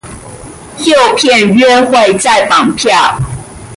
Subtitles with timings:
[0.79, 3.19] 誘騙約會再綁票